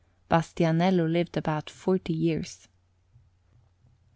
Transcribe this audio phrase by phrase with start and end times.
[0.31, 2.67] Bastianello lived about forty years.